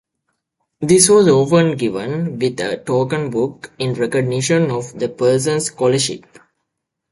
[0.79, 6.25] This was often given with a token book in recognition of the person's scholarship.